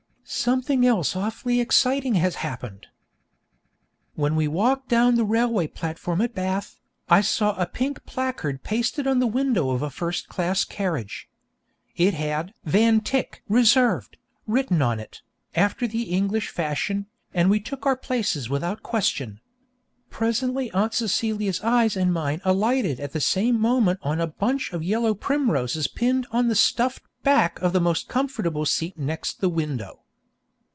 Something 0.33 0.85
else 0.87 1.13
awfully 1.13 1.59
exciting 1.59 2.13
has 2.15 2.35
happened. 2.35 2.87
When 4.15 4.37
we 4.37 4.47
walked 4.47 4.87
down 4.87 5.15
the 5.15 5.25
railway 5.25 5.67
platform 5.67 6.21
at 6.21 6.33
Bath, 6.33 6.79
I 7.09 7.19
saw 7.19 7.53
a 7.57 7.65
pink 7.65 8.05
placard 8.05 8.63
pasted 8.63 9.05
on 9.07 9.19
the 9.19 9.27
window 9.27 9.71
of 9.71 9.81
a 9.81 9.89
first 9.89 10.29
class 10.29 10.63
carriage. 10.63 11.27
It 11.97 12.13
had 12.13 12.53
'VAN 12.63 13.01
TYCK: 13.01 13.41
RESERVED,' 13.49 14.15
written 14.47 14.81
on 14.81 15.01
it, 15.01 15.21
after 15.53 15.85
the 15.85 16.03
English 16.03 16.47
fashion, 16.47 17.07
and 17.33 17.49
we 17.49 17.59
took 17.59 17.85
our 17.85 17.97
places 17.97 18.47
without 18.49 18.83
question. 18.83 19.41
Presently 20.09 20.71
Aunt 20.71 20.93
Celia's 20.93 21.59
eyes 21.59 21.97
and 21.97 22.13
mine 22.13 22.39
alighted 22.45 23.01
at 23.01 23.11
the 23.11 23.19
same 23.19 23.59
moment 23.59 23.99
on 24.01 24.21
a 24.21 24.27
bunch 24.27 24.71
of 24.71 24.81
yellow 24.81 25.13
primroses 25.13 25.87
pinned 25.89 26.25
on 26.31 26.47
the 26.47 26.55
stuffed 26.55 27.03
back 27.21 27.59
of 27.59 27.73
the 27.73 27.81
most 27.81 28.07
comfortable 28.07 28.65
seat 28.65 28.97
next 28.97 29.41
the 29.41 29.49
window. 29.49 29.97